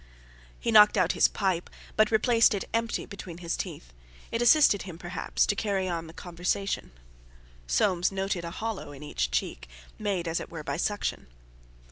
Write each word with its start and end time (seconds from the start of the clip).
He 0.59 0.71
knocked 0.71 0.97
out 0.97 1.11
his 1.11 1.27
pipe, 1.27 1.69
but 1.95 2.09
replaced 2.09 2.55
it 2.55 2.67
empty 2.73 3.05
between 3.05 3.37
his 3.37 3.55
teeth; 3.55 3.93
it 4.31 4.41
assisted 4.41 4.81
him 4.81 4.97
perhaps 4.97 5.45
to 5.45 5.55
carry 5.55 5.87
on 5.87 6.07
the 6.07 6.11
conversation. 6.13 6.91
Soames 7.67 8.11
noted 8.11 8.43
a 8.43 8.49
hollow 8.49 8.91
in 8.93 9.03
each 9.03 9.29
cheek, 9.29 9.69
made 9.99 10.27
as 10.27 10.39
it 10.39 10.49
were 10.49 10.63
by 10.63 10.77
suction. 10.77 11.27